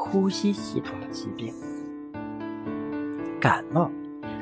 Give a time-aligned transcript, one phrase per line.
[0.00, 1.52] 呼吸系统的疾病。
[3.40, 3.90] 感冒，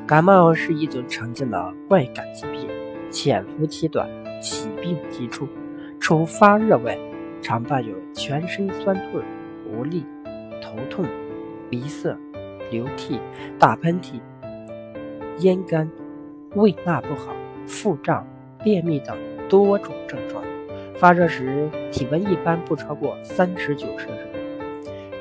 [0.05, 2.69] 感冒是一种常见的外感疾病，
[3.09, 4.07] 潜伏期短，
[4.39, 5.47] 起病急促。
[5.99, 6.95] 除发热外，
[7.41, 9.21] 常伴有全身酸痛、
[9.65, 10.05] 无力、
[10.61, 11.03] 头痛、
[11.71, 12.15] 鼻塞、
[12.71, 13.19] 流涕、
[13.57, 14.21] 打喷嚏、
[15.39, 15.89] 咽干、
[16.53, 18.25] 胃纳不好、腹胀、
[18.63, 19.17] 便秘等
[19.49, 20.43] 多种症状。
[20.95, 24.26] 发热时体温一般不超过三十九摄氏度。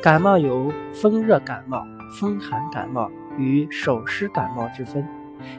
[0.06, 5.04] 感冒有风热感冒、风寒感冒与手湿感冒之分。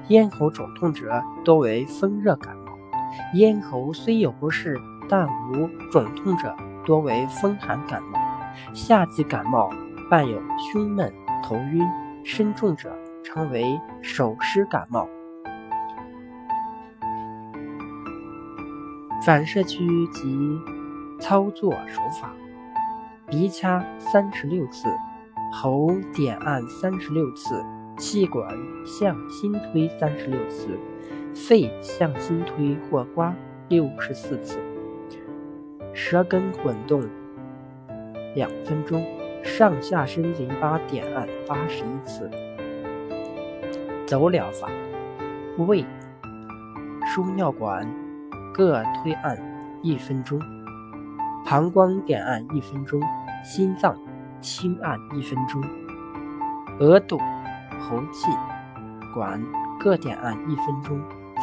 [0.07, 2.71] 咽喉肿痛者多为风热感冒，
[3.33, 4.79] 咽喉虽有不适
[5.09, 8.17] 但无肿痛者多为风寒感冒。
[8.73, 9.69] 夏季感冒
[10.09, 11.85] 伴有胸闷、头晕、
[12.23, 15.09] 身重者称为手湿感冒。
[19.25, 20.57] 反射区及
[21.19, 22.31] 操作手法：
[23.29, 24.87] 鼻掐三十六次，
[25.51, 27.61] 喉点按三十六次，
[27.97, 30.79] 气管向心推三十六次，
[31.35, 33.35] 肺向心推或刮
[33.67, 34.57] 六十四次，
[35.93, 37.03] 舌根滚动
[38.33, 39.05] 两分钟，
[39.43, 42.31] 上下身淋巴点按八十一次。
[44.05, 44.69] 走疗法：
[45.57, 45.85] 胃、
[47.05, 47.85] 输尿管。
[48.53, 49.37] 各推按
[49.83, 50.39] 一分钟，
[51.45, 52.99] 膀胱点按一分钟，
[53.43, 53.95] 心脏
[54.41, 55.61] 轻按一分钟，
[56.79, 57.17] 额窦、
[57.79, 58.29] 喉气
[59.13, 59.41] 管
[59.79, 61.01] 各点按一分钟，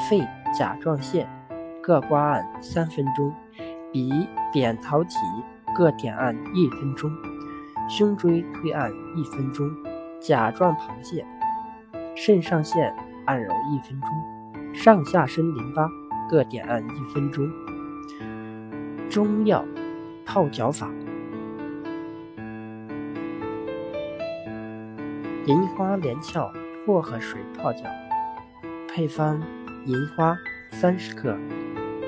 [0.09, 0.21] 肺、
[0.57, 1.29] 甲状腺
[1.83, 3.33] 各刮按三分钟，
[3.93, 5.17] 鼻、扁桃体
[5.77, 7.11] 各点按一分钟，
[7.89, 9.71] 胸椎推按一分钟，
[10.21, 11.27] 甲状旁腺、
[12.15, 12.95] 肾上腺
[13.27, 15.89] 按揉一分钟，上下身淋巴。
[16.27, 17.47] 各点按一分钟。
[19.11, 19.63] 中药
[20.25, 20.89] 泡脚法：
[25.47, 26.51] 银花、连翘、
[26.87, 27.85] 薄荷水泡脚。
[28.89, 29.43] 配方：
[29.85, 30.35] 银花
[30.71, 31.37] 三十克，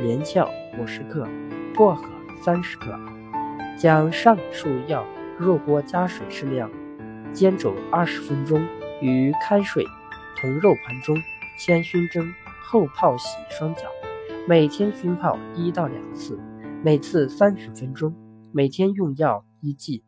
[0.00, 0.48] 连翘
[0.78, 1.28] 五十克，
[1.74, 2.08] 薄荷
[2.40, 2.98] 三十克。
[3.78, 5.04] 将上述药
[5.36, 6.70] 入锅加水适量，
[7.34, 8.66] 煎煮二十分钟，
[9.02, 9.84] 于开水
[10.40, 11.14] 同肉盘中
[11.58, 12.32] 先熏蒸，
[12.62, 13.82] 后泡洗双脚。
[14.48, 16.40] 每天熏泡一到两次，
[16.82, 18.14] 每次三十分钟。
[18.50, 20.02] 每天用药一剂，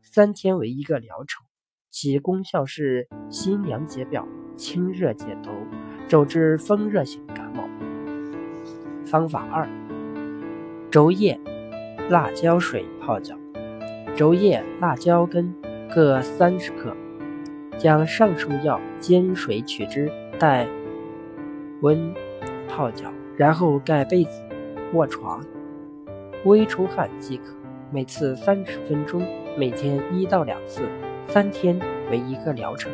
[0.00, 1.41] 三天为一个疗程。
[1.92, 4.26] 其功效是辛凉解表、
[4.56, 5.50] 清热解毒，
[6.08, 7.68] 主治风热性感冒。
[9.04, 9.68] 方法二：
[10.90, 11.38] 竹叶、
[12.08, 13.36] 辣椒水泡脚。
[14.16, 15.54] 竹叶、辣椒根
[15.94, 16.96] 各三十克，
[17.76, 20.66] 将上述药煎水取汁，待
[21.82, 22.14] 温
[22.66, 23.12] 泡脚。
[23.36, 24.42] 然后盖被子，
[24.94, 25.44] 卧床，
[26.44, 27.54] 微出汗即可。
[27.90, 29.22] 每次三十分钟，
[29.58, 30.82] 每天一到两次，
[31.28, 31.78] 三天
[32.10, 32.92] 为一个疗程。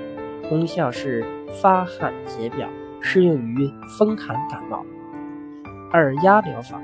[0.49, 1.25] 功效是
[1.61, 2.69] 发汗解表，
[3.01, 4.83] 适用于风寒感冒。
[5.93, 6.81] 二压疗法，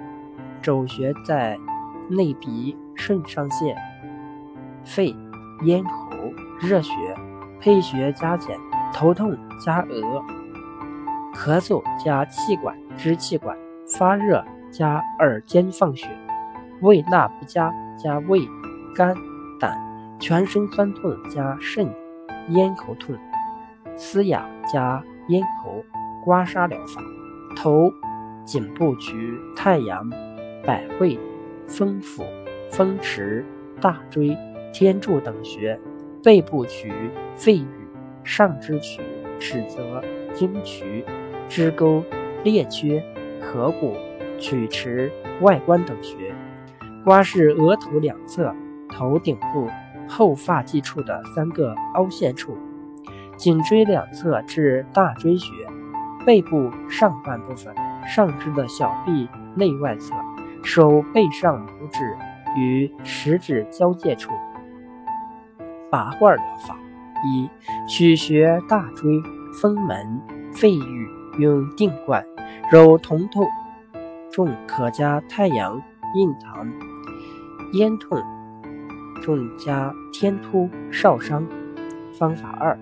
[0.60, 1.58] 肘穴在
[2.08, 3.74] 内鼻、肾上腺、
[4.84, 5.16] 肺、
[5.62, 6.10] 咽喉、
[6.60, 6.92] 热血，
[7.58, 8.58] 配穴加减，
[8.92, 10.22] 头痛加额。
[11.34, 13.56] 咳嗽加气管、支气管
[13.98, 16.06] 发热加耳尖放血，
[16.82, 18.40] 胃纳不佳加胃、
[18.94, 19.16] 肝、
[20.18, 21.88] 全身酸痛加肾、
[22.48, 23.16] 咽喉痛，
[23.96, 25.84] 嘶哑加咽喉，
[26.24, 27.02] 刮痧疗法：
[27.56, 27.92] 头、
[28.44, 30.08] 颈部取太阳、
[30.64, 31.18] 百会、
[31.66, 32.24] 风府、
[32.70, 33.44] 风池、
[33.80, 34.36] 大椎、
[34.72, 35.78] 天柱等穴；
[36.22, 36.92] 背部取
[37.36, 37.66] 肺俞、
[38.22, 39.02] 上肢取
[39.38, 40.02] 尺泽、
[40.32, 41.04] 经渠。
[41.46, 42.02] 支沟、
[42.42, 43.04] 列缺、
[43.38, 43.94] 合谷、
[44.38, 46.34] 曲池、外关等穴，
[47.04, 48.52] 刮拭额头两侧、
[48.88, 49.68] 头顶部
[50.08, 52.56] 后发际处的三个凹陷处，
[53.36, 55.52] 颈椎两侧至大椎穴，
[56.24, 57.74] 背部上半部分、
[58.06, 60.14] 上肢的小臂内外侧，
[60.62, 62.16] 手背上拇指
[62.56, 64.30] 与食指交界处。
[65.90, 66.76] 拔罐疗法：
[67.24, 67.48] 一、
[67.88, 69.22] 取穴大椎、
[69.60, 70.20] 风门、
[70.52, 71.24] 肺俞。
[71.36, 72.24] 用定罐，
[72.70, 73.44] 揉疼痛
[74.30, 75.82] 重可加太阳、
[76.14, 76.64] 印堂；
[77.72, 78.22] 咽痛
[79.24, 81.48] 重加天突、少商。
[82.12, 82.78] 方法二：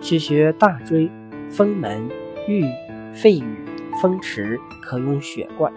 [0.00, 1.10] 取穴大椎、
[1.50, 2.08] 风门、
[2.46, 2.64] 俞、
[3.12, 3.44] 肺俞、
[4.00, 5.72] 风池，可用血罐。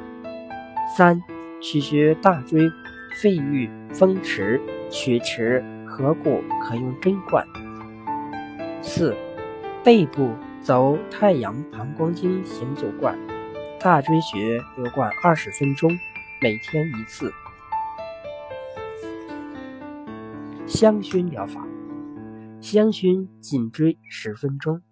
[0.96, 1.20] 三、
[1.60, 2.70] 取穴大椎、
[3.20, 7.44] 肺俞、风池、曲池、合谷，可用针罐。
[8.84, 9.16] 四、
[9.84, 10.36] 背部。
[10.62, 13.18] 走太阳膀胱经行走罐，
[13.80, 15.90] 大椎穴流灌二十分钟，
[16.42, 17.34] 每天一次。
[20.70, 21.68] 香薰疗法，
[22.62, 24.84] 香薰颈椎十分钟，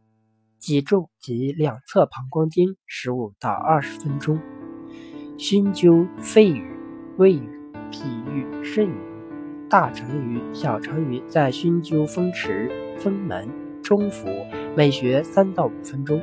[0.58, 4.40] 脊柱及两侧膀胱经十五到二十分钟。
[5.38, 6.64] 熏灸肺俞、
[7.18, 7.48] 胃俞、
[7.92, 8.98] 脾俞、肾俞、
[9.70, 13.48] 大肠俞、小肠俞，在熏灸风池、风门、
[13.84, 14.28] 中府，
[14.76, 16.20] 每穴三到五分钟。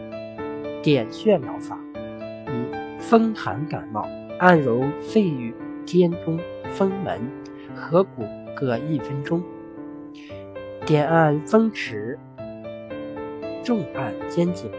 [0.82, 1.78] 点穴疗法：
[2.48, 4.04] 一、风寒感冒，
[4.40, 5.54] 按揉肺俞、
[5.86, 6.40] 天中、
[6.72, 7.20] 风门、
[7.72, 8.24] 合谷
[8.56, 9.42] 各一分钟，
[10.86, 12.18] 点按风池，
[13.64, 14.70] 重按肩颈。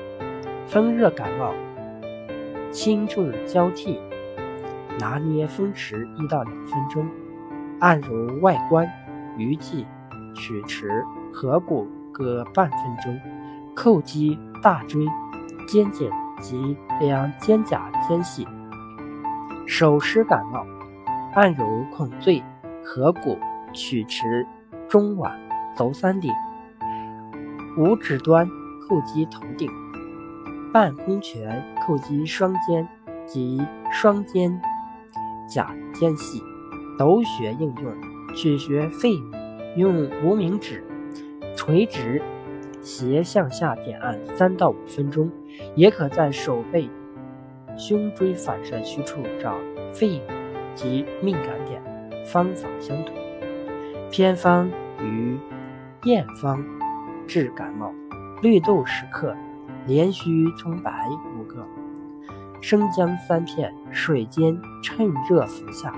[0.68, 1.54] 风热感冒，
[2.72, 4.00] 轻重交替。
[4.98, 7.06] 拿捏风池一到两分钟，
[7.80, 8.90] 按揉外关、
[9.38, 9.86] 鱼际、
[10.34, 13.20] 曲池、合谷各半分钟，
[13.76, 15.06] 叩击大椎、
[15.68, 18.48] 肩颈及两肩胛间隙。
[19.68, 20.66] 手湿感冒，
[21.34, 22.42] 按揉孔最、
[22.84, 23.38] 合谷、
[23.76, 24.48] 曲池、
[24.88, 25.32] 中脘、
[25.76, 26.32] 足三里，
[27.78, 28.50] 五指端
[28.88, 29.70] 叩击头顶，
[30.74, 32.88] 半空拳叩击双肩
[33.28, 33.62] 及
[33.92, 34.60] 双肩。
[35.48, 36.42] 甲间隙，
[36.98, 37.94] 斗穴应用：
[38.36, 39.12] 取穴肺，
[39.76, 40.84] 用无名指
[41.56, 42.20] 垂直
[42.82, 45.30] 斜向下点按三到五分钟，
[45.76, 46.90] 也可在手背、
[47.78, 49.56] 胸椎反射区处找
[49.94, 50.22] 肺俞
[50.74, 51.80] 及敏感点，
[52.26, 53.25] 方法相同。
[54.12, 54.70] 偏方
[55.02, 55.38] 与
[56.04, 56.64] 验方
[57.28, 57.92] 治感冒：
[58.42, 59.36] 绿豆十克，
[59.86, 60.92] 连须葱白
[61.38, 61.66] 五个。
[62.62, 65.94] 生姜三片，水煎，趁热服下。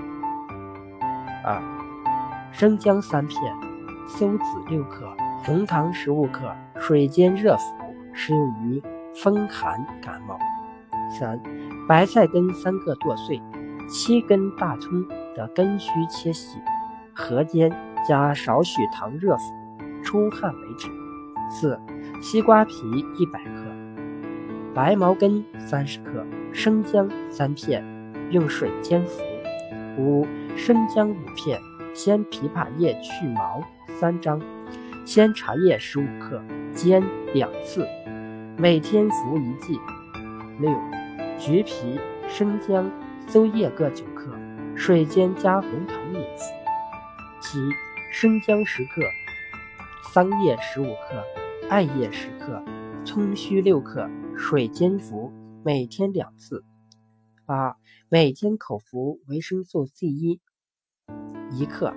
[1.44, 1.62] 二、
[2.52, 3.40] 生姜三片，
[4.06, 5.06] 苏子六克，
[5.44, 7.62] 红糖十五克，水煎热服，
[8.12, 8.82] 适用于
[9.14, 10.38] 风寒感冒。
[11.10, 11.40] 三、
[11.88, 13.40] 白菜根三个剁碎，
[13.88, 16.58] 七根大葱的根须切细，
[17.14, 17.70] 合煎，
[18.06, 19.54] 加少许糖热服，
[20.02, 20.88] 出汗为止。
[21.50, 21.80] 四、
[22.20, 22.74] 西瓜皮
[23.16, 23.64] 一百克。
[24.74, 27.84] 白茅根三十克，生姜三片，
[28.30, 29.22] 用水煎服。
[29.98, 31.58] 五、生姜五片，
[31.94, 33.62] 鲜枇杷叶去毛
[33.98, 34.40] 三张，
[35.04, 36.40] 鲜茶叶十五克，
[36.72, 37.02] 煎
[37.32, 37.86] 两次，
[38.56, 39.80] 每天服一剂。
[40.60, 40.70] 六、
[41.38, 41.98] 橘皮、
[42.28, 42.88] 生姜、
[43.26, 44.30] 邹叶各九克，
[44.76, 46.44] 水煎加红糖饮服。
[47.40, 47.58] 七、
[48.10, 49.02] 生姜十克，
[50.12, 51.22] 桑叶十五克，
[51.68, 52.64] 艾叶十克，
[53.04, 54.08] 葱须六克。
[54.34, 55.32] 水煎服，
[55.64, 56.64] 每天两次。
[57.44, 57.76] 八、
[58.08, 60.40] 每天口服维生素 C 一
[61.50, 61.92] 一克，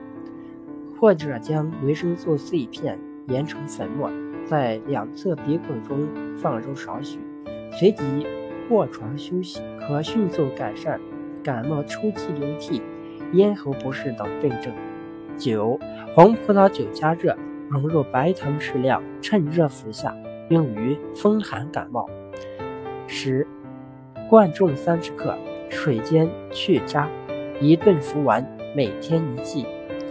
[1.00, 4.12] 或者将维生素 C 片研成粉末，
[4.46, 7.20] 在两侧鼻孔中放入少许，
[7.72, 8.26] 随即
[8.70, 11.00] 卧床休息，可迅速改善
[11.44, 12.82] 感冒初期流涕、
[13.34, 14.74] 咽喉不适等病症。
[15.42, 15.80] 九、
[16.14, 17.36] 红葡萄酒加热，
[17.68, 20.16] 融入白糖适量，趁热服下，
[20.50, 22.08] 用于风寒感冒。
[23.08, 23.48] 十，
[24.30, 25.36] 贯众三十克，
[25.68, 27.10] 水煎去渣，
[27.60, 29.66] 一顿服完，每天一剂。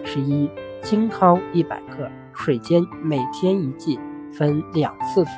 [0.05, 0.51] 十一，
[0.83, 4.01] 金蒿一百克，水煎，每天一剂，
[4.33, 5.31] 分两次服。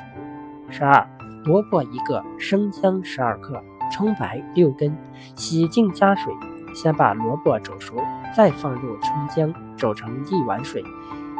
[0.71, 1.07] 十二，
[1.45, 3.61] 萝卜一个，生姜十二克，
[3.91, 4.97] 葱白六根，
[5.35, 6.33] 洗净加水，
[6.73, 7.95] 先把萝卜煮熟，
[8.35, 10.83] 再放入葱姜，煮成一碗水，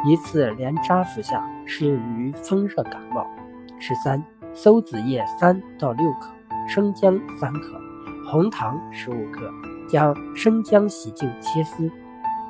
[0.06, 3.26] 一次连渣服下，适用于风热感冒。
[3.78, 4.22] 十三。
[4.56, 6.30] 馊子叶三到六克，
[6.68, 7.80] 生姜三克，
[8.30, 9.50] 红糖十五克，
[9.88, 11.90] 将生姜洗净切丝，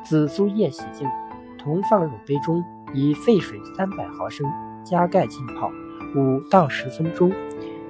[0.03, 1.09] 紫苏叶洗净，
[1.57, 2.62] 同放入杯中，
[2.93, 4.47] 以沸水三百毫升
[4.85, 5.71] 加盖浸泡
[6.14, 7.33] 五到十分钟，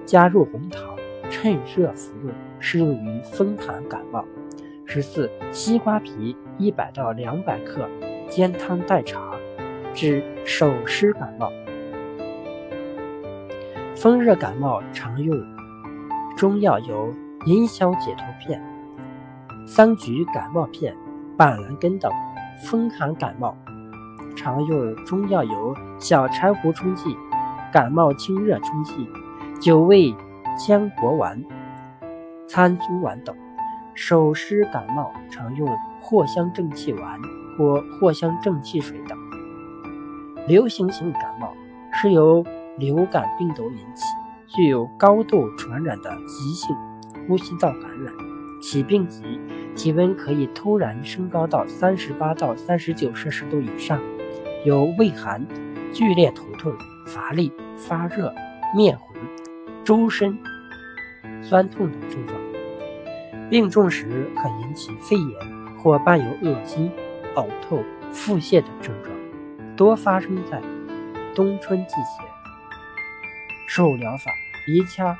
[0.06, 0.94] 加入红糖，
[1.28, 4.24] 趁热服用，适用于风寒感冒。
[4.86, 7.88] 十四，西瓜皮一百到两百克，
[8.28, 9.34] 煎汤代茶，
[9.92, 11.50] 治手湿感冒。
[13.96, 15.36] 风热感冒常用
[16.36, 17.12] 中药有
[17.46, 18.62] 银消解毒片、
[19.66, 20.94] 桑菊感冒片、
[21.36, 22.10] 板蓝根等；
[22.62, 23.56] 风寒感冒
[24.36, 27.16] 常用中药有小柴胡冲剂、
[27.72, 29.08] 感冒清热冲剂、
[29.60, 30.14] 九味
[30.58, 31.42] 羌活丸、
[32.46, 33.34] 参苏丸等；
[33.94, 35.68] 手湿感冒常用
[36.02, 37.20] 藿香正气丸
[37.56, 39.18] 或藿香正气水等。
[40.46, 41.54] 流行性感冒
[41.92, 42.44] 是由
[42.76, 44.04] 流感病毒引起，
[44.48, 46.76] 具有高度传染的急性
[47.26, 48.12] 呼吸道感染。
[48.60, 49.40] 起病急，
[49.76, 54.00] 体温可以突然升高到三十八到三十九摄氏度以上，
[54.64, 55.46] 有畏寒、
[55.92, 56.72] 剧烈头痛、
[57.06, 58.34] 乏力、发热、
[58.74, 59.14] 面红、
[59.84, 60.38] 周身
[61.42, 62.43] 酸痛等症状。
[63.54, 66.90] 病重时可引起肺炎或伴有恶心、
[67.36, 69.16] 呕吐、腹泻等症状。
[69.76, 70.60] 多发生在
[71.36, 72.24] 冬春季节。
[73.68, 74.32] 手疗法：
[74.66, 75.16] 鼻掐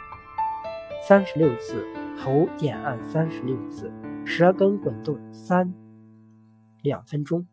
[1.06, 1.86] 三十六次，
[2.18, 3.92] 喉点按三十六次，
[4.24, 5.72] 舌根滚动三
[6.82, 7.46] 两分钟。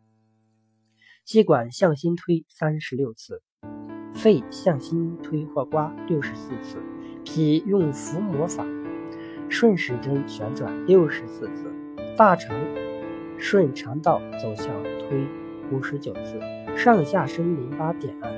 [1.24, 3.40] 气管向心推三十六次，
[4.12, 6.82] 肺向心推或刮六十四次，
[7.24, 8.66] 脾用伏摩法
[9.52, 11.70] 顺时针旋转六十四次，
[12.16, 12.56] 大肠
[13.36, 14.68] 顺肠道走向
[14.98, 15.26] 推
[15.70, 16.40] 五十九次，
[16.74, 18.32] 上下身淋巴点按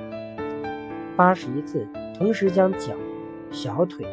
[1.14, 1.86] 八十一次，
[2.18, 2.94] 同时将脚、
[3.52, 4.04] 小腿、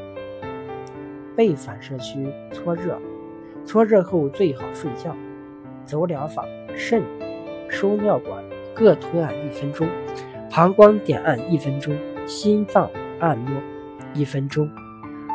[1.35, 3.01] 背反射区搓热，
[3.65, 5.15] 搓热后最好睡觉。
[5.83, 7.01] 走疗法：肾、
[7.67, 8.43] 输尿管。
[8.75, 9.87] 各推按一分钟，
[10.51, 12.89] 膀胱点按一分钟，心脏
[13.19, 13.59] 按摩
[14.13, 14.69] 一分钟，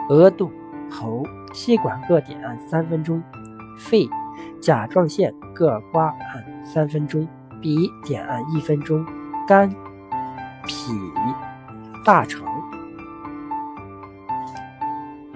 [0.08, 0.50] 额度、
[0.90, 1.23] 喉、
[1.53, 3.23] 气管各点按三分钟，
[3.79, 4.09] 肺、
[4.61, 7.26] 甲状腺各刮按三分钟，
[7.61, 9.05] 鼻点按一分钟，
[9.47, 9.69] 肝、
[10.67, 10.93] 脾、
[12.05, 12.45] 大肠，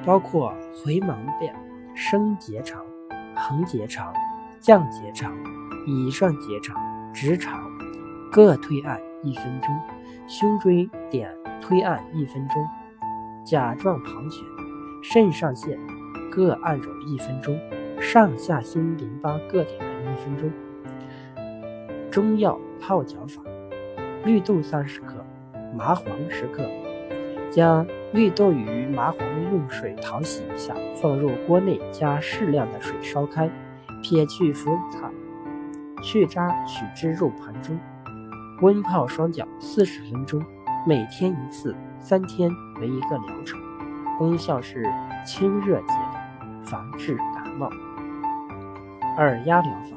[0.04, 0.52] 包括
[0.84, 1.54] 回盲便、
[1.94, 2.82] 升结肠、
[3.34, 4.12] 横结肠、
[4.60, 5.32] 降结肠、
[5.86, 6.76] 乙状结肠、
[7.12, 7.60] 直肠。
[8.32, 9.76] 各推按一分钟，
[10.28, 11.28] 胸椎点
[11.60, 12.64] 推按一分钟，
[13.44, 14.44] 甲状旁穴、
[15.02, 15.76] 肾上腺
[16.30, 17.58] 各按揉一分钟，
[18.00, 20.50] 上下心淋巴各点按一分钟。
[22.10, 23.42] 中药泡脚法：
[24.24, 25.24] 绿豆三十克，
[25.76, 26.64] 麻黄十克，
[27.50, 29.20] 将绿豆与麻黄
[29.52, 33.50] 用水淘洗一下，放入锅内，加适量的水烧开，
[34.02, 35.10] 撇去浮擦，
[36.02, 37.78] 去渣取汁入盘中。
[38.62, 40.44] 温泡双脚四十分钟，
[40.86, 43.58] 每天一次，三天为一个疗程。
[44.18, 44.84] 功效是
[45.24, 46.09] 清热解毒，
[46.70, 47.68] 防治感冒。
[49.16, 49.96] 二压疗法：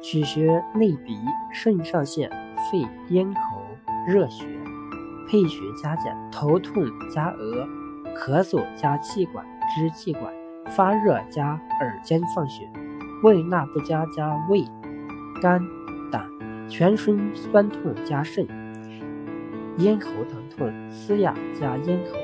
[0.00, 1.18] 取穴内鼻、
[1.52, 2.30] 肾上腺、
[2.70, 3.60] 肺、咽喉、
[4.06, 4.46] 热穴，
[5.28, 7.66] 配穴加减：头痛加额，
[8.14, 10.32] 咳嗽加气管、支气管，
[10.70, 12.70] 发热加耳尖放血，
[13.24, 14.64] 胃纳不佳加胃、
[15.42, 15.60] 肝。
[16.10, 16.26] 胆
[16.68, 18.46] 全身酸痛加肾，
[19.78, 22.18] 咽喉疼痛嘶哑加咽喉。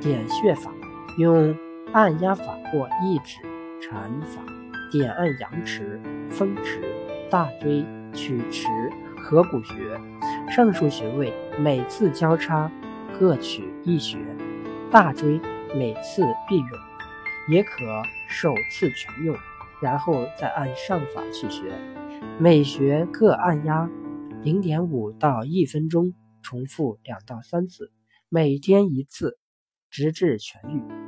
[0.00, 0.70] 点穴法
[1.18, 1.54] 用
[1.92, 3.36] 按压法或一指
[3.80, 4.42] 禅法
[4.90, 6.80] 点按阳池、风池、
[7.30, 7.84] 大椎、
[8.14, 8.66] 曲池、
[9.18, 9.74] 合谷穴。
[10.50, 12.70] 上述穴位每次交叉
[13.18, 14.18] 各取一穴，
[14.90, 15.38] 大椎
[15.74, 16.68] 每次必用，
[17.50, 17.70] 也可
[18.28, 19.36] 首次全用，
[19.82, 21.72] 然后再按上法取穴。
[22.38, 23.90] 每穴各按压
[24.42, 27.92] 零点五到一分钟，重复两到三次，
[28.30, 29.38] 每天一次，
[29.90, 31.01] 直至痊愈。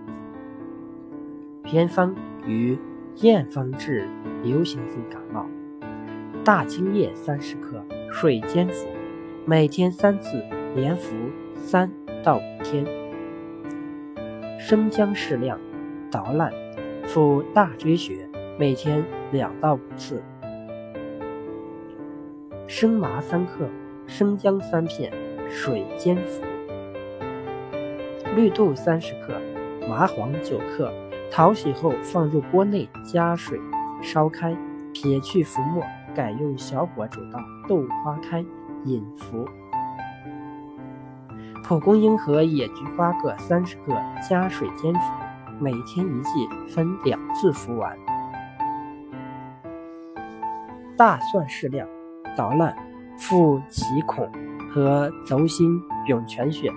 [1.64, 2.14] 偏方
[2.47, 2.78] 与
[3.23, 4.06] 验方治
[4.42, 5.47] 流行性感冒：
[6.44, 8.87] 大青叶三十克，水煎服，
[9.47, 10.44] 每天三次，
[10.76, 11.14] 连服
[11.56, 11.90] 三
[12.23, 12.85] 到五天。
[14.61, 15.59] 生姜适量
[16.11, 16.52] 捣烂，
[17.06, 18.28] 敷大椎穴，
[18.59, 19.02] 每天
[19.33, 20.23] 两到五次。
[22.66, 23.66] 生麻三克，
[24.06, 25.11] 生姜三片，
[25.49, 26.42] 水煎服。
[28.37, 29.33] 绿豆三十克，
[29.88, 30.92] 麻黄九克，
[31.34, 33.60] 淘洗后放入锅内，加水
[34.00, 34.56] 烧开，
[34.92, 35.82] 撇去浮沫，
[36.14, 38.38] 改用小火煮到豆花开，
[38.84, 39.44] 饮服。
[41.64, 44.00] 蒲公英和野菊花各三十克，
[44.30, 45.00] 加水煎服，
[45.58, 47.98] 每天一剂，分两次服完。
[50.96, 51.84] 大蒜适量。
[52.36, 52.76] 捣烂，
[53.16, 54.30] 附脐孔
[54.72, 56.70] 和轴心涌泉穴。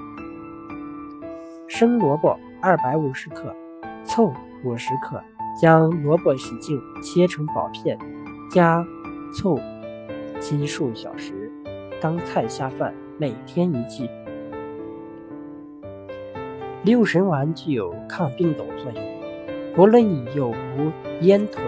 [1.68, 3.56] 生萝卜二百五十克，
[4.04, 4.32] 醋
[4.68, 5.24] 五十克，
[5.60, 7.98] 将萝卜洗净，切成薄片，
[8.52, 8.86] 加
[9.34, 9.58] 醋
[10.42, 11.50] 浸数小时，
[12.02, 14.10] 当菜下饭，每天一剂。
[16.84, 19.04] 六神丸具有抗病毒作用，
[19.74, 20.04] 不论
[20.36, 21.64] 有无咽痛、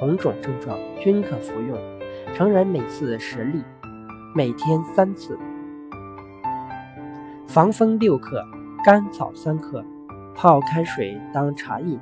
[0.00, 1.78] 红肿症状，均可服用。
[2.34, 3.62] 成人每次十粒，
[4.34, 5.38] 每天三次。
[7.46, 8.42] 防风六克，
[8.82, 9.84] 甘草三克，
[10.34, 12.00] 泡开水当茶饮。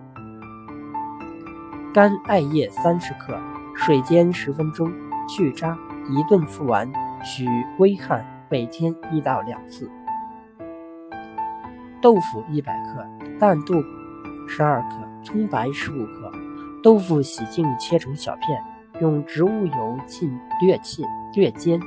[1.93, 3.39] 干艾叶三十克，
[3.75, 4.91] 水煎十分钟，
[5.29, 5.77] 去渣，
[6.09, 6.91] 一顿服完，
[7.23, 7.47] 需
[7.79, 9.91] 微汗，每天一到两次。
[12.01, 13.07] 豆腐一百克，
[13.39, 13.75] 淡豆
[14.49, 16.33] 十二克，葱白十五克，
[16.83, 18.59] 豆腐洗净切成小片。
[19.01, 21.79] 用植物油浸略浸略煎，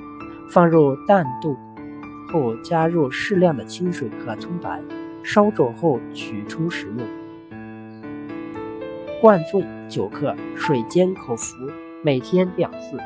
[0.52, 1.56] 放入淡豆
[2.32, 4.80] 后，加入适量的清水和葱白，
[5.24, 7.25] 烧煮后取出食用。
[9.22, 11.56] 灌纵九克，水煎口服，
[12.04, 12.98] 每天两次。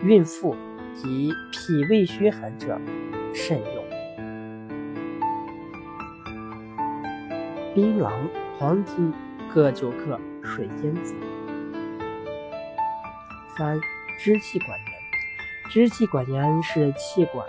[0.00, 0.54] 孕妇
[0.92, 2.78] 及脾胃虚寒者
[3.32, 3.84] 慎用。
[7.72, 8.12] 槟榔、
[8.58, 9.12] 黄金
[9.54, 11.14] 各九克，水煎服。
[13.56, 13.80] 三、
[14.18, 14.98] 支气管炎。
[15.70, 17.46] 支气管炎是气管、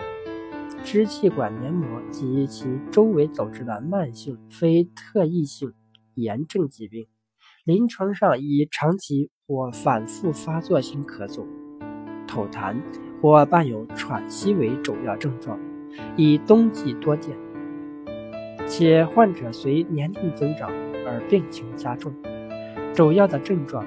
[0.84, 5.72] 支气管黏膜及其周围组织的慢性非特异性
[6.14, 7.06] 炎症疾病。
[7.64, 11.44] 临床上以长期或反复发作性咳嗽、
[12.26, 12.74] 吐痰
[13.20, 15.58] 或伴有喘息为主要症状，
[16.16, 17.36] 以冬季多见，
[18.66, 20.70] 且患者随年龄增长
[21.06, 22.10] 而病情加重。
[22.94, 23.84] 主要的症状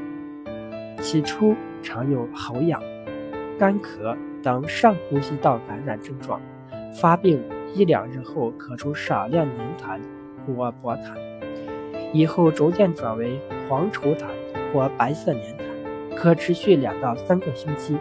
[1.01, 2.80] 起初常有喉痒、
[3.58, 6.39] 干咳等上呼吸道感染症状，
[6.94, 7.42] 发病
[7.74, 10.00] 一两日后咳出少量黏痰
[10.46, 11.18] 或薄痰，
[12.13, 13.39] 以后逐渐转为。
[13.67, 14.25] 黄稠痰
[14.74, 17.98] 或白色粘痰，可持续两到三个星期，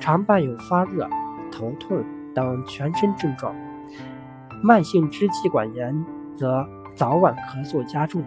[0.00, 1.08] 常伴有发热、
[1.50, 3.54] 头痛等全身症状。
[4.62, 6.04] 慢性支气管炎
[6.36, 8.22] 则早晚咳嗽加重，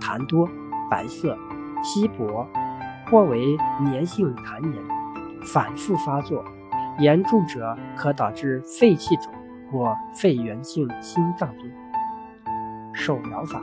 [0.00, 0.48] 痰多、
[0.90, 1.36] 白色、
[1.82, 2.46] 稀薄，
[3.10, 4.74] 或为黏性痰炎，
[5.42, 6.44] 反复发作，
[6.98, 9.32] 严重者可导致肺气肿
[9.72, 11.70] 或肺源性心脏病。
[12.92, 13.60] 手疗法：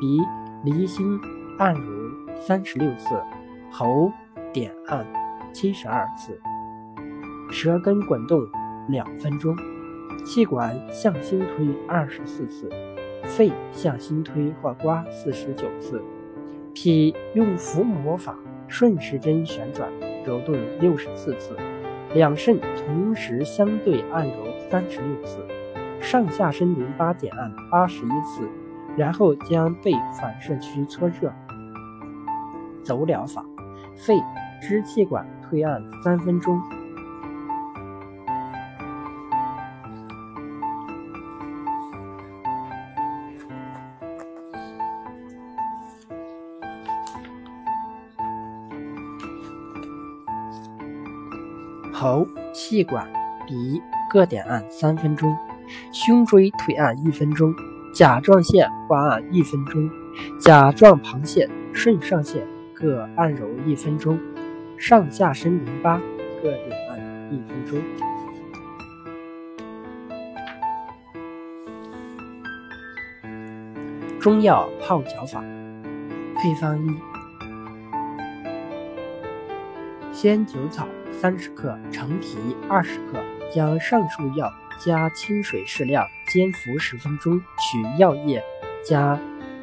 [0.00, 0.20] 鼻
[0.64, 1.20] 离心。
[1.62, 3.14] 按揉三十六次，
[3.70, 4.12] 喉
[4.52, 5.06] 点按
[5.52, 6.40] 七十二次，
[7.52, 8.44] 舌根滚动
[8.88, 9.56] 两分钟，
[10.26, 12.68] 气管向心推二十四次，
[13.22, 16.02] 肺向心推或刮四十九次，
[16.74, 19.88] 脾用腹摩法顺时针旋转
[20.26, 21.56] 揉动六十四次，
[22.12, 24.34] 两肾同时相对按揉
[24.68, 25.46] 三十六次，
[26.00, 28.48] 上下身淋巴点按八十一次。
[28.94, 29.90] 然后将背
[30.20, 31.32] 反射区搓热。
[32.82, 33.44] 走疗法：
[33.96, 34.20] 肺
[34.60, 36.60] 支气管推按三分钟。
[51.92, 53.06] 喉、气管、
[53.46, 55.36] 鼻各点按三分钟。
[55.92, 57.54] 胸椎推按一分钟。
[57.94, 59.90] 甲状腺刮按一分钟，
[60.40, 62.42] 甲状旁腺、肾上腺
[62.82, 64.18] 各按揉一分钟，
[64.76, 66.00] 上下身淋巴
[66.42, 66.98] 各点按
[67.32, 67.80] 一分钟。
[74.18, 75.40] 中药泡脚法，
[76.36, 76.90] 配方一：
[80.12, 82.36] 鲜酒草三十克，橙皮
[82.68, 84.52] 二十克，将上述药。
[84.84, 87.38] 加清水适量，煎服十分钟。
[87.58, 88.42] 取药液，
[88.84, 89.16] 加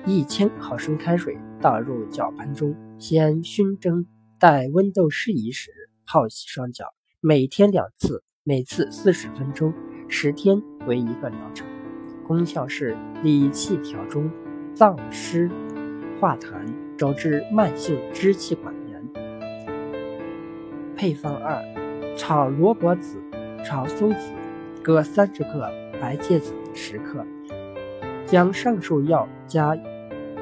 [0.06, 4.06] 一千毫升开水倒入脚盆中，先熏蒸，
[4.40, 5.72] 待温度适宜时
[6.06, 6.94] 泡洗双脚。
[7.22, 9.74] 每天两次，每次四十分钟，
[10.10, 11.66] 十天为一个疗程。
[12.28, 14.30] 功效是理气调中，
[14.76, 15.50] 燥湿
[16.20, 16.66] 化痰，
[16.98, 19.02] 主治慢性支气管炎。
[20.94, 21.64] 配方二：
[22.18, 23.18] 炒萝卜籽，
[23.66, 24.34] 炒松子。
[24.84, 27.26] 各三十克，白芥子十克，
[28.26, 29.78] 将上述药加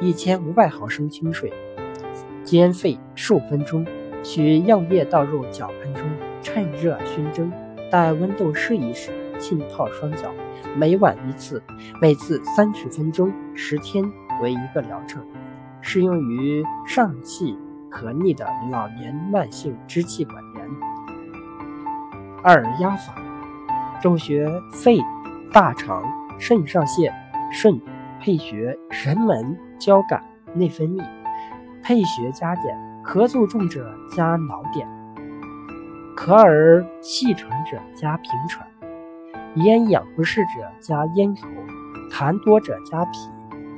[0.01, 1.51] 一千五百毫升清水，
[2.47, 3.85] 煎沸数分钟，
[4.23, 6.03] 取药液倒入脚盆中，
[6.41, 7.51] 趁热熏蒸，
[7.91, 10.31] 待温度适宜时浸泡双脚，
[10.73, 11.61] 每晚一次，
[12.01, 14.01] 每次三十分钟，十天
[14.41, 15.21] 为一个疗程，
[15.81, 17.53] 适用于上气
[17.91, 20.65] 咳逆的老年慢性支气管炎。
[22.41, 23.13] 二压法。
[24.01, 24.99] 中穴肺、
[25.51, 26.01] 大肠、
[26.39, 27.11] 肾上腺、
[27.51, 27.77] 肾、
[28.21, 31.03] 配穴神门、交感、内分泌。
[31.87, 34.85] 配穴加减：咳嗽重者加脑点，
[36.17, 38.67] 咳而气喘者加平喘，
[39.55, 41.47] 咽痒不适者加咽喉，
[42.11, 43.29] 痰多者加脾，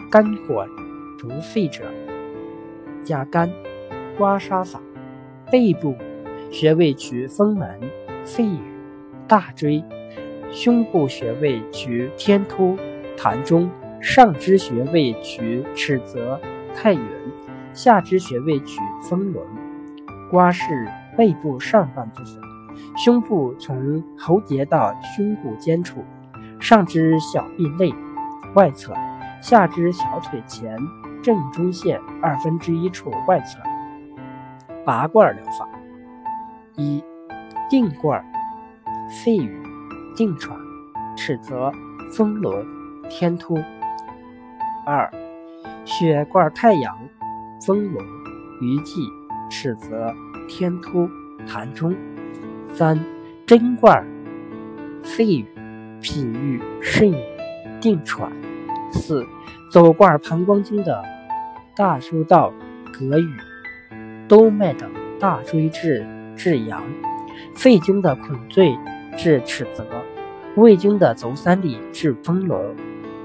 [0.09, 0.65] 肝火
[1.19, 1.83] 逐肺者
[3.03, 3.47] 加肝。
[4.17, 4.81] 刮痧法：
[5.51, 5.95] 背部
[6.49, 7.79] 穴位取风门、
[8.25, 8.49] 肺、
[9.27, 9.83] 大椎。
[10.49, 12.75] 胸部穴位取天突、
[13.15, 13.69] 膻中；
[14.01, 16.41] 上肢穴位取尺泽、
[16.73, 17.03] 太元；
[17.79, 19.47] 下肢穴位取风轮。
[20.29, 22.41] 刮拭背部上半部分，
[22.97, 26.03] 胸部从喉结到胸骨间处，
[26.59, 27.95] 上肢小臂内
[28.53, 28.93] 外侧，
[29.41, 30.77] 下肢小腿前
[31.23, 33.59] 正中线二分之一处外侧。
[34.85, 35.65] 拔罐疗法：
[36.75, 37.01] 一、
[37.69, 38.21] 定罐、
[39.23, 39.57] 肺俞。
[40.17, 40.59] 定喘、
[41.15, 41.71] 尺泽、
[42.11, 42.65] 风轮、
[43.09, 43.55] 天突；
[44.85, 45.09] 二、
[45.85, 46.97] 血罐太阳、
[47.65, 48.05] 风轮、
[48.61, 49.11] 鱼际、
[49.49, 50.13] 尺泽、
[50.47, 51.09] 天突、
[51.45, 51.91] 痰中；
[52.73, 52.99] 三、
[53.45, 54.05] 针罐、
[55.03, 55.45] 肺俞、
[56.01, 57.17] 脾俞、肾俞、
[57.81, 58.31] 定喘。
[58.91, 59.23] 四、
[59.71, 61.03] 走罐膀胱经的
[61.75, 62.51] 大收道、
[62.93, 63.27] 膈俞、
[64.27, 66.83] 督脉的大椎至至阳，
[67.53, 68.75] 肺经的孔最
[69.15, 69.85] 至尺泽，
[70.55, 72.75] 胃经的足三里至丰隆，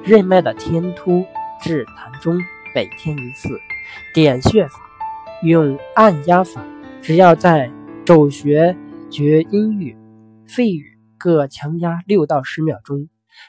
[0.05, 1.25] 任脉的天突
[1.63, 2.37] 至痰中，
[2.75, 3.49] 每天一次。
[4.13, 4.81] 点穴法
[5.43, 6.65] 用按压法，
[7.03, 7.71] 只要在
[8.05, 8.77] 肘穴
[9.11, 9.97] 厥阴俞、
[10.47, 10.85] 肺俞
[11.19, 13.09] 各强压六到十秒钟，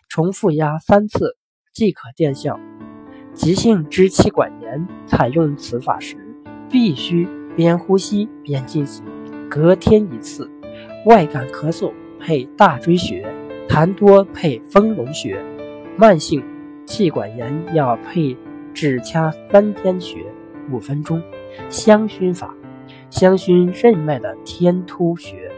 [0.09, 1.37] 重复压三次
[1.73, 2.59] 即可见效。
[3.33, 6.15] 急性支气管炎采用此法时，
[6.69, 9.03] 必须边呼吸边进行，
[9.49, 10.49] 隔天一次。
[11.05, 13.25] 外感咳嗽配大椎穴，
[13.67, 15.39] 痰多配丰隆穴。
[15.97, 16.43] 慢性
[16.85, 18.35] 气管炎要配
[18.75, 20.23] 指掐三天穴
[20.69, 21.19] 五分钟。
[21.69, 22.53] 香薰法，
[23.09, 25.49] 香薰任脉的天突穴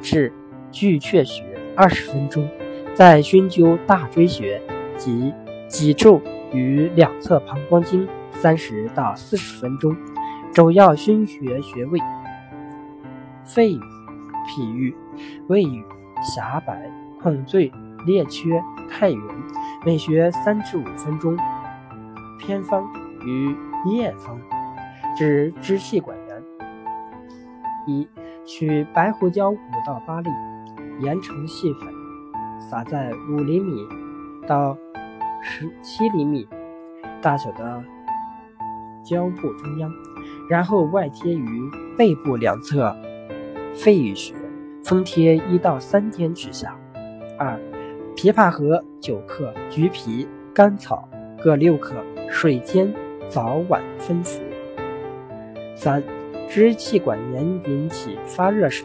[0.00, 0.32] 至
[0.70, 1.42] 巨阙穴
[1.74, 2.48] 二十分钟，
[2.94, 4.62] 再熏灸大椎穴
[4.96, 5.34] 及
[5.68, 6.22] 脊柱。
[6.52, 9.94] 与两侧膀胱经三十到四十分钟，
[10.54, 11.98] 主要熏穴穴位：
[13.44, 13.72] 肺、
[14.46, 14.94] 脾俞、
[15.48, 15.84] 胃俞、
[16.22, 16.88] 狭白、
[17.20, 17.70] 孔最、
[18.06, 19.20] 列缺、太元，
[19.84, 21.36] 每穴三至五分钟。
[22.38, 22.88] 偏方
[23.24, 23.56] 与
[23.90, 24.38] 验方，
[25.16, 26.42] 治支气管炎：
[27.86, 28.08] 一、
[28.44, 30.30] 取白胡椒五到八粒，
[31.00, 31.88] 研成细粉，
[32.58, 33.86] 撒在五厘米
[34.46, 34.76] 到。
[35.48, 36.48] 十七厘米
[37.22, 37.84] 大小的
[39.04, 39.92] 胶布中央，
[40.50, 42.96] 然后外贴于背部两侧
[43.72, 44.34] 肺俞穴，
[44.82, 46.76] 封贴一到三天取下。
[47.38, 47.56] 二、
[48.16, 51.08] 枇杷核九克，橘皮、甘草
[51.40, 51.94] 各六克，
[52.30, 52.92] 水煎，
[53.28, 54.40] 早晚分服。
[55.74, 56.02] 三、
[56.48, 58.84] 支气管炎引起发热时，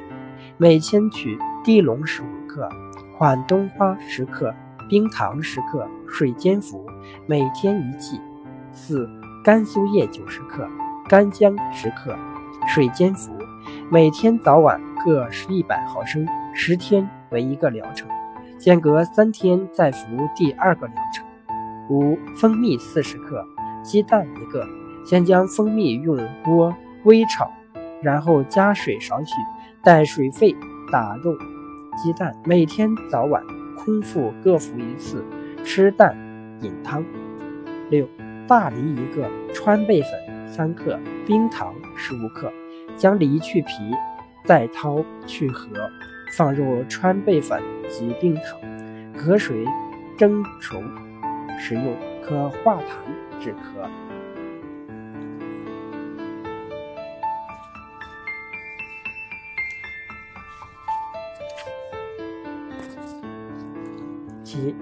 [0.57, 2.69] 每天取地龙十五克，
[3.17, 4.53] 缓冬花十克。
[4.89, 6.85] 冰糖十克，水煎服，
[7.25, 8.19] 每天一剂。
[8.73, 9.09] 四、
[9.41, 10.67] 甘苏叶九十克，
[11.07, 12.13] 干姜十克，
[12.67, 13.31] 水煎服，
[13.89, 18.05] 每天早晚各施一百毫升，十天为一个疗程，
[18.59, 21.25] 间隔三天再服第二个疗程。
[21.91, 23.45] 五、蜂蜜四十克，
[23.83, 24.65] 鸡蛋一个，
[25.03, 26.73] 先将蜂蜜用锅
[27.03, 27.51] 微炒，
[28.01, 29.33] 然后加水少许，
[29.83, 30.55] 待水沸
[30.89, 31.37] 打入
[31.97, 33.43] 鸡蛋，每天早晚。
[33.75, 35.25] 空腹各服一次，
[35.65, 36.15] 吃蛋
[36.61, 37.03] 饮汤。
[37.89, 38.07] 六
[38.47, 40.11] 大梨一个，川贝粉
[40.47, 42.53] 三克，冰糖十五克，
[42.95, 43.73] 将梨去皮，
[44.45, 45.67] 再掏去核，
[46.37, 48.61] 放入川贝粉及冰糖，
[49.17, 49.65] 隔水
[50.15, 50.79] 蒸熟
[51.59, 52.89] 食用，可化痰
[53.39, 53.89] 止咳。
[64.43, 64.75] 七，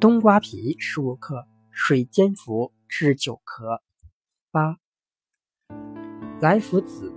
[0.00, 3.80] 冬瓜皮十五克，水煎服，治久咳。
[4.50, 4.76] 八，
[6.40, 7.12] 莱菔子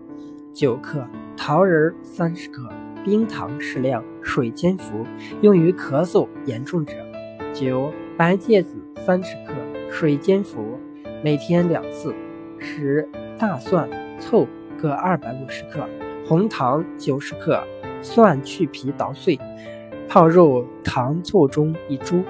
[0.54, 2.70] 九克，桃仁三十克，
[3.06, 5.06] 冰糖适量，水煎服，
[5.42, 6.94] 用于咳嗽严重者。
[7.54, 9.54] 九，白芥子三十克，
[9.90, 10.78] 水煎服，
[11.24, 12.14] 每天两次。
[12.58, 14.46] 十，大蒜、醋
[14.78, 15.88] 各二百五十克，
[16.28, 17.64] 红糖九十克，
[18.02, 19.40] 蒜去皮捣碎。
[20.10, 22.22] 泡入糖醋中一株，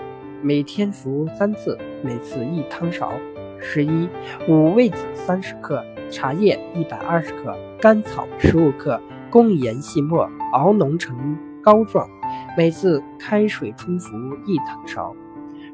[0.43, 3.11] 每天服三次，每次一汤勺。
[3.59, 4.07] 十一
[4.47, 12.07] 五味子三十克，茶叶一百二十克，甘草十五克，共研细末，熬浓成膏状，
[12.55, 15.15] 每次开水冲服一汤勺。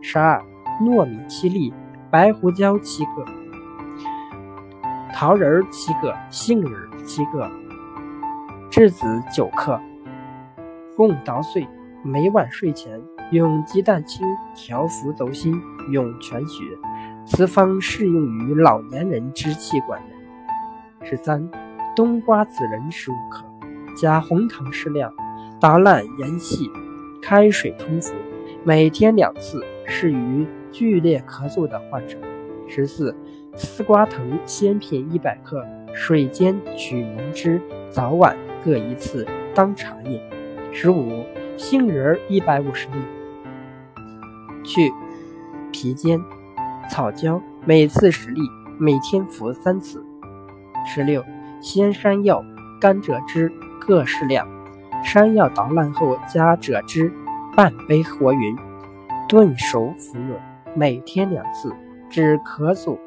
[0.07, 0.39] 十二
[0.79, 1.73] 糯米七粒，
[2.11, 3.25] 白胡椒七个，
[5.11, 6.71] 桃仁七个，杏仁
[7.03, 7.49] 七个，
[8.69, 9.81] 栀子九克，
[10.95, 11.67] 共捣碎。
[12.03, 16.63] 每晚睡前用鸡蛋清调服走心，涌泉穴。
[17.25, 21.09] 此方适用于老年人支气管炎。
[21.09, 21.49] 十三，
[21.95, 23.43] 冬瓜子仁十五克，
[23.97, 25.11] 加红糖适量，
[25.59, 26.69] 捣烂研细，
[27.23, 28.13] 开水冲服，
[28.63, 32.17] 每天两次，适于剧烈咳嗽的患者。
[32.67, 33.15] 十四，
[33.55, 40.19] 丝瓜藤鲜片一百克，水煎取浓汁，早晚各一次，当茶饮。
[40.71, 41.23] 十五。
[41.57, 42.97] 杏仁一百五十粒，
[44.65, 44.91] 去
[45.71, 46.19] 皮尖；
[46.91, 48.41] 草椒每次十粒，
[48.77, 50.05] 每天服三次。
[50.85, 51.23] 十六，
[51.61, 52.43] 鲜山药、
[52.81, 54.45] 甘蔗汁各适量。
[55.01, 57.09] 山药捣烂后加蔗汁
[57.55, 58.53] 半杯和匀，
[59.27, 60.39] 炖熟服用，
[60.75, 61.73] 每天两次，
[62.09, 62.97] 治咳嗽、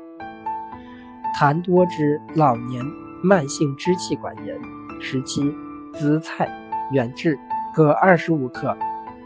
[1.38, 2.85] 痰多之老年
[3.22, 4.59] 慢性支气管炎。
[5.00, 5.54] 十七，
[5.92, 6.48] 紫菜。
[6.90, 7.38] 远志
[7.74, 8.74] 各二十五克，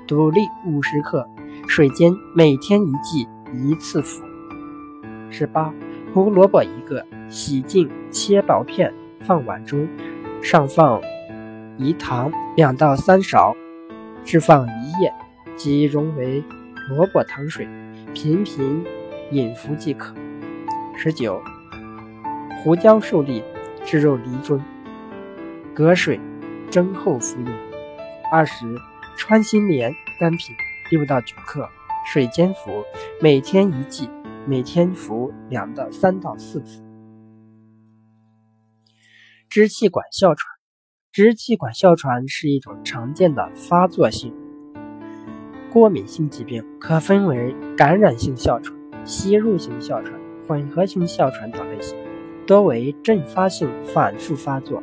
[0.08, 1.24] 独立五十克，
[1.68, 4.24] 水煎，每天一剂，一次服。
[5.30, 5.72] 十八，
[6.12, 9.88] 胡萝卜一个，洗净切薄片，放碗中，
[10.42, 11.00] 上放
[11.78, 13.54] 饴糖两到三勺，
[14.24, 15.14] 置放一夜，
[15.54, 16.42] 即溶为
[16.88, 17.66] 萝卜糖水，
[18.12, 18.84] 频频
[19.30, 20.14] 饮服即可。
[20.96, 21.42] 十九，
[22.62, 23.42] 胡椒受力，
[23.84, 24.60] 制肉梨中，
[25.74, 26.20] 隔水
[26.70, 27.48] 蒸后服用。
[28.32, 28.66] 二十，
[29.16, 30.54] 穿心莲干品
[30.90, 31.68] 六到九克，
[32.04, 32.84] 水煎服，
[33.20, 34.08] 每天一剂。
[34.44, 36.82] 每天服两到三到四次。
[39.48, 40.52] 支气管哮喘，
[41.12, 44.34] 支气管哮喘是一种常见的发作性
[45.72, 50.12] 过敏性疾病，可分为感染性哮喘、吸入性哮喘、
[50.46, 51.96] 混合性哮喘等类型，
[52.46, 54.82] 多为阵发性反复发作。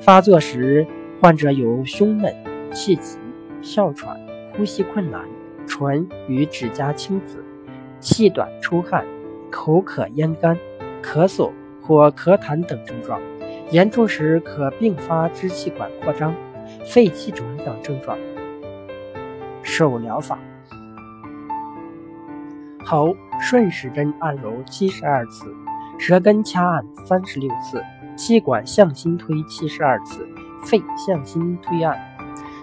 [0.00, 0.86] 发作时，
[1.20, 2.32] 患者有胸闷、
[2.72, 3.18] 气急、
[3.62, 4.16] 哮喘、
[4.56, 5.24] 呼吸困难、
[5.66, 7.44] 唇与指甲青紫。
[7.98, 9.04] 气短出汗、
[9.50, 10.56] 口渴咽干、
[11.02, 11.50] 咳嗽
[11.82, 13.20] 或咳痰等症状，
[13.72, 16.32] 严重时可并发支气管扩张、
[16.86, 18.16] 肺气肿等症状。
[19.78, 20.36] 手疗法：
[22.84, 25.54] 喉顺时针按揉七十二次，
[26.00, 27.80] 舌根掐按三十六次，
[28.16, 30.28] 气管向心推七十二次，
[30.64, 31.96] 肺向心推按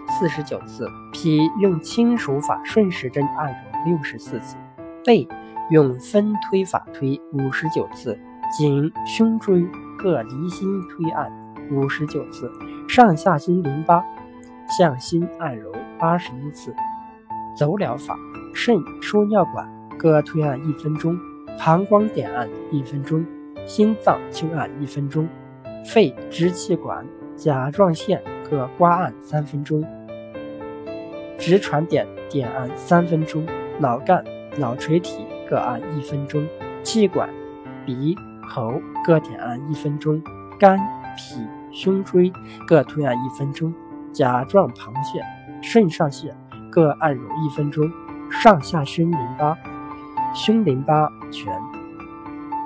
[0.10, 4.58] 四十九次，脾用轻手法顺时针按揉六十四次。
[5.06, 5.26] 背
[5.70, 8.20] 用分推法推五十九次，
[8.52, 9.66] 颈、胸椎
[9.98, 11.32] 各离心推按
[11.72, 12.52] 五十九次，
[12.90, 14.04] 上下心淋巴
[14.68, 16.76] 向心按揉八十一次。
[17.56, 18.18] 走疗法：
[18.54, 21.18] 肾输尿管各推按一分钟，
[21.58, 23.26] 膀胱点按一分钟，
[23.66, 25.28] 心脏轻按一分钟，
[25.86, 29.84] 肺支气管、甲状腺各刮按三分钟，
[31.38, 33.46] 直传点点按三分钟，
[33.80, 34.24] 脑干。
[34.58, 36.48] 脑垂体各按一分钟，
[36.82, 37.30] 气管、
[37.86, 38.16] 鼻、
[38.48, 40.24] 喉各点按一分钟，
[40.58, 40.80] 肝、
[41.18, 42.32] 脾、胸椎
[42.66, 43.74] 各推按一分钟，
[44.14, 45.22] 甲状旁腺、
[45.62, 46.34] 肾上腺
[46.76, 47.90] 各按揉一分钟，
[48.30, 49.58] 上下胸淋巴、
[50.34, 51.58] 胸淋巴泉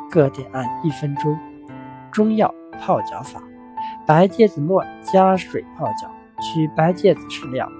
[0.09, 1.37] 各点按一分钟。
[2.11, 3.39] 中药泡脚法：
[4.07, 6.09] 白芥子末加水泡脚，
[6.41, 7.71] 取白芥子适量，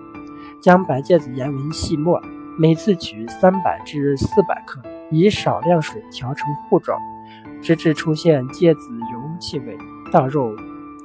[0.62, 2.22] 将白芥子研为细末。
[2.60, 7.00] 每次取三百至四百克，以少量水调成糊状，
[7.60, 9.76] 直至出现芥子油气味，
[10.12, 10.56] 倒入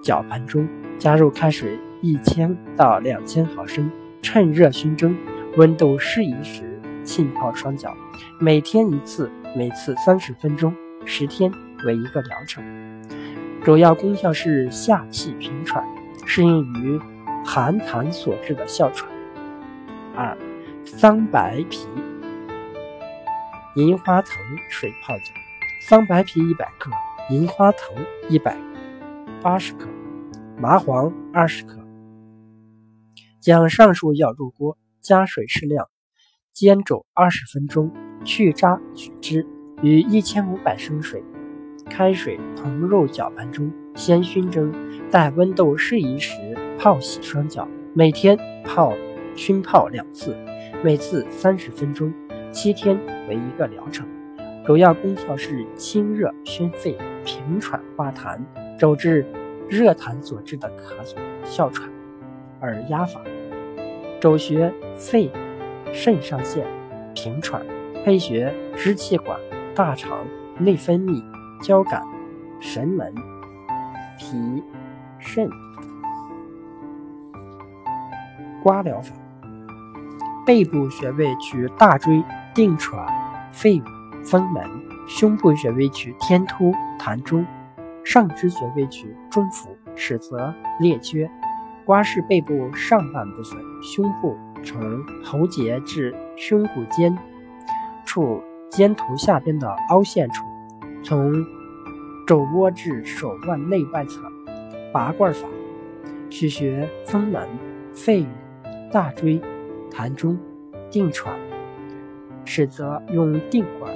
[0.02, 3.90] 搅盘中，加入开水一千到两千毫升，
[4.24, 5.14] 趁热熏蒸，
[5.58, 6.62] 温度适宜时
[7.02, 7.94] 浸泡双脚，
[8.40, 11.52] 每天一次，每次三十分钟，十天
[11.84, 12.64] 为一个疗程。
[13.62, 15.84] 主要功效是下气平喘，
[16.24, 16.98] 适应于
[17.44, 19.08] 寒痰所致的哮喘。
[20.16, 20.34] 二。
[20.86, 21.86] 桑白皮、
[23.74, 24.36] 银花藤
[24.70, 25.32] 水泡脚。
[25.82, 26.90] 桑白皮一百克，
[27.30, 27.96] 银花藤
[28.28, 28.56] 一百
[29.42, 29.86] 八十克，
[30.58, 31.83] 麻黄二十克。
[33.44, 35.90] 将上述药入锅，加水适量，
[36.50, 37.92] 煎煮二十分钟，
[38.24, 39.46] 去渣取汁，
[39.82, 41.22] 于一千五百升水、
[41.90, 44.72] 开水同入搅拌中，先熏蒸，
[45.10, 46.32] 待温度适宜时
[46.78, 47.68] 泡洗双脚。
[47.92, 48.94] 每天泡
[49.36, 50.34] 熏泡两次。
[50.82, 52.10] 每次三十分钟，
[52.50, 54.08] 七天为一个疗程。
[54.64, 58.40] 主要功效是清热宣肺、平喘化痰，
[58.78, 59.26] 肘治
[59.68, 61.92] 热痰所致的咳嗽、哮喘。
[62.60, 63.20] 耳压法：
[64.24, 65.30] 手穴肺、
[65.92, 66.66] 肾上腺
[67.14, 67.60] 平喘，
[68.02, 69.38] 配穴支气管、
[69.74, 70.24] 大肠、
[70.56, 71.22] 内分泌、
[71.62, 72.02] 交感、
[72.58, 73.14] 神门、
[74.18, 74.64] 脾、
[75.18, 75.46] 肾。
[78.62, 79.14] 刮疗法。
[80.46, 83.06] 背部穴位取大椎、定喘、
[83.52, 83.84] 肺俞、
[84.24, 84.64] 风门；
[85.06, 87.44] 胸部穴位取天突、膻中；
[88.02, 91.30] 上肢穴位取中府、尺泽、列缺。
[91.84, 97.16] 刮拭背部上半部分，胸部从喉结至胸骨尖
[98.04, 100.44] 处肩突下边的凹陷处，
[101.02, 101.32] 从
[102.26, 104.20] 肘窝至手腕内外侧。
[104.92, 105.46] 拔罐法：
[106.30, 107.48] 取穴风门、
[107.92, 108.28] 肺俞、
[108.90, 109.40] 大椎。
[109.96, 110.36] 痰中
[110.90, 111.38] 定喘，
[112.44, 113.94] 尺则用定管；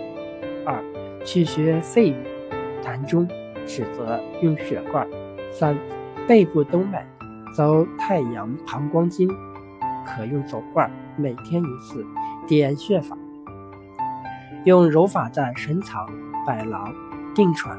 [0.64, 0.80] 二
[1.24, 2.16] 取穴肺俞，
[2.84, 3.26] 痰中
[3.66, 5.04] 尺则用血罐；
[5.50, 5.76] 三
[6.28, 7.04] 背部动脉
[7.54, 9.28] 走太阳膀胱经，
[10.06, 12.04] 可用走罐，每天一次。
[12.46, 13.16] 点穴法
[14.64, 16.08] 用揉法在神藏、
[16.46, 16.84] 百劳、
[17.34, 17.78] 定喘、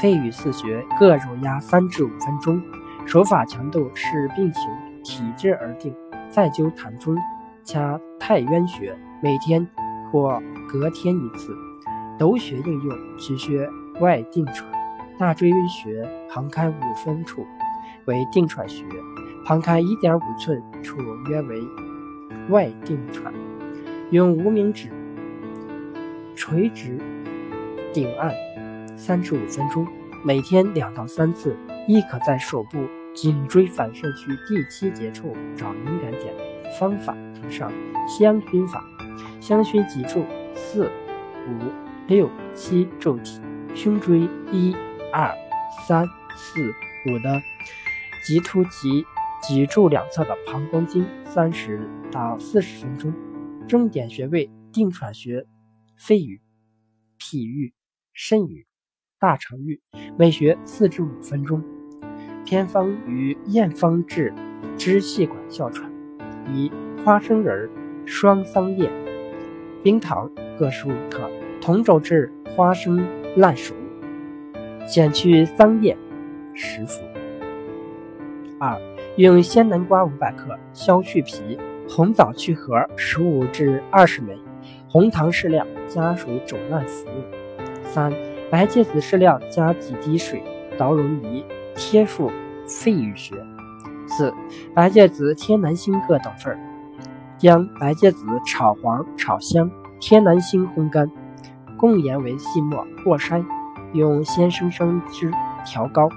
[0.00, 2.60] 肺俞四穴各揉压三至五分钟，
[3.06, 4.62] 手法强度视病情。
[5.04, 5.94] 体质而定。
[6.28, 7.16] 再灸膻中
[7.64, 9.66] 掐太渊穴，每天
[10.10, 11.56] 或隔天一次。
[12.18, 14.68] 斗穴应用：取穴外定喘，
[15.18, 17.46] 大椎穴旁开五分处
[18.06, 18.84] 为定喘穴，
[19.44, 20.96] 旁开一点五寸处
[21.28, 21.60] 约为
[22.48, 23.32] 外定喘。
[24.10, 24.88] 用无名指
[26.34, 26.98] 垂直
[27.92, 28.34] 顶按
[28.96, 29.86] 三至五分钟，
[30.24, 31.56] 每天两到三次。
[31.88, 32.86] 亦可在手部。
[33.14, 36.32] 颈椎反射区第七节处找敏感点，
[36.78, 37.16] 方法
[37.48, 37.72] 上。
[38.06, 38.84] 香薰法：
[39.40, 40.24] 香薰脊柱
[40.54, 40.84] 四、
[41.48, 41.56] 五、
[42.06, 43.40] 六、七柱体，
[43.74, 44.76] 胸椎一、
[45.12, 45.34] 二、
[45.88, 46.72] 三、四、
[47.06, 47.40] 五的
[48.24, 49.04] 棘突及
[49.40, 53.12] 脊柱两侧的膀胱经三十到四十分钟。
[53.68, 55.44] 重点穴位：定喘穴、
[55.96, 56.40] 肺俞、
[57.18, 57.72] 脾俞、
[58.12, 58.66] 肾俞、
[59.18, 59.80] 大肠俞，
[60.18, 61.62] 每穴四至五分钟。
[62.44, 64.32] 偏方与验方治
[64.78, 65.92] 支气管哮喘：
[66.52, 66.72] 一、
[67.04, 67.68] 花生仁、
[68.06, 68.90] 双桑叶、
[69.82, 71.30] 冰糖各十五克，
[71.60, 73.06] 同种治花生
[73.36, 73.74] 烂熟，
[74.86, 75.94] 剪去桑叶
[76.58, 77.00] 十服。
[78.58, 78.76] 二、
[79.16, 81.56] 用鲜南瓜五百克削去皮，
[81.88, 84.36] 红枣去核十五至二十枚，
[84.88, 87.84] 红糖适量，加水煮烂服用。
[87.84, 88.12] 三、
[88.50, 90.42] 白芥子适量，加几滴水
[90.76, 91.44] 捣融仪。
[91.76, 92.32] 贴附
[92.66, 93.36] 肺俞穴。
[94.08, 94.34] 四、
[94.74, 96.58] 白芥子、天南星各等份，
[97.38, 101.08] 将白芥子炒黄、炒香，天南星烘干，
[101.76, 103.44] 共研为细末，过筛，
[103.92, 105.30] 用鲜生生汁
[105.64, 106.08] 调膏，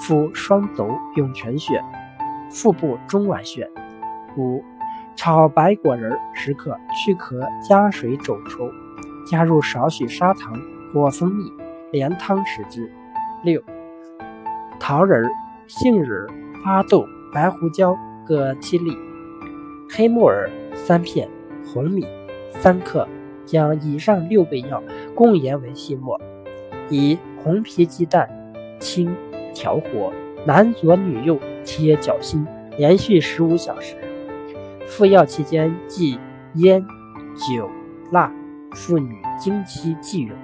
[0.00, 1.82] 敷双足涌泉穴、
[2.50, 3.70] 腹部中脘穴。
[4.36, 4.64] 五、
[5.14, 8.70] 炒白果仁十克，去壳，加水煮熟，
[9.26, 10.58] 加入少许砂糖
[10.94, 11.52] 或蜂蜜，
[11.92, 12.90] 连汤食之。
[13.42, 13.62] 六。
[14.78, 15.30] 桃仁、
[15.66, 16.26] 杏仁、
[16.64, 18.96] 花豆、白胡椒各七粒，
[19.90, 21.28] 黑木耳三片，
[21.66, 22.06] 红米
[22.50, 23.06] 三克，
[23.44, 24.82] 将以上六味药
[25.14, 26.18] 共研为细末，
[26.88, 28.28] 以红皮鸡蛋
[28.78, 29.14] 清
[29.60, 30.10] 调和，
[30.46, 32.46] 男左女右贴脚心，
[32.78, 33.94] 连续十五小时。
[34.86, 36.18] 服药期间忌
[36.54, 36.82] 烟、
[37.34, 37.68] 酒、
[38.10, 38.32] 辣，
[38.72, 40.34] 妇女经期忌用。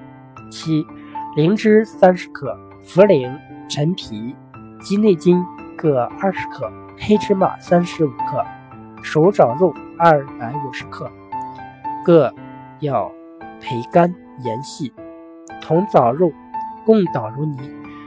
[0.51, 0.87] 七、
[1.35, 3.35] 灵芝三十克，茯苓。
[3.69, 4.37] 陈皮、
[4.81, 5.43] 鸡内金
[5.77, 8.45] 各二十克，黑芝麻三十五克，
[9.03, 11.11] 手掌肉二百五十克，
[12.05, 12.33] 各
[12.79, 13.11] 要
[13.61, 14.93] 培干研细，
[15.61, 16.31] 同枣肉
[16.85, 17.59] 共捣如泥，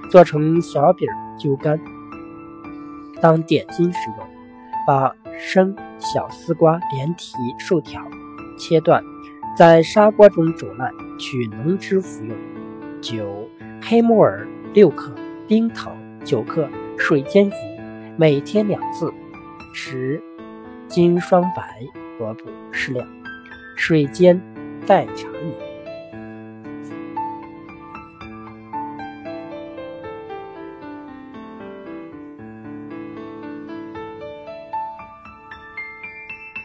[0.09, 1.79] 做成小饼揪干，
[3.21, 4.27] 当点心食用。
[4.87, 8.01] 把生小丝瓜连提数条，
[8.57, 9.03] 切断，
[9.55, 12.35] 在砂锅中煮烂，取浓汁服用。
[13.01, 13.47] 九、
[13.81, 15.13] 黑木耳六克。
[15.47, 17.55] 冰糖九克，水煎服，
[18.17, 19.11] 每天两次。
[19.73, 20.21] 十
[20.87, 21.83] 金双白
[22.19, 23.07] 萝卜适量，
[23.75, 24.39] 水煎
[24.85, 25.68] 代茶饮。